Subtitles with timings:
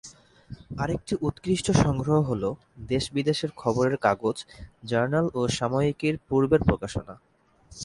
[0.77, 2.49] আরেকটি উৎকৃষ্ট সংগ্রহ হলো
[2.87, 4.37] দেশ-বিদেশের খবরের কাগজ,
[4.85, 7.15] জার্নাল ও সাময়িকীর পূর্বের প্রকাশনা।